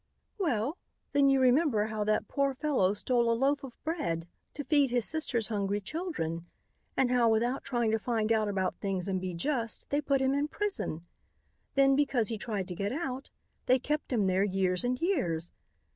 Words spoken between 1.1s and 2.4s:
then you remember how that